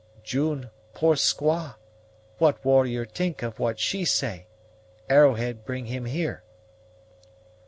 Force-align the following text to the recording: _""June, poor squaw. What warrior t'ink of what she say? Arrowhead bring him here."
_""June, 0.23 0.71
poor 0.95 1.13
squaw. 1.13 1.75
What 2.39 2.65
warrior 2.65 3.05
t'ink 3.05 3.43
of 3.43 3.59
what 3.59 3.79
she 3.79 4.03
say? 4.03 4.47
Arrowhead 5.07 5.63
bring 5.63 5.85
him 5.85 6.05
here." 6.05 6.43